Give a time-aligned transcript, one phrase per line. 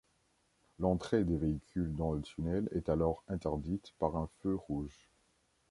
[0.79, 5.11] L'entrée des véhicules dans le tunnel est alors interdite par un feu rouge.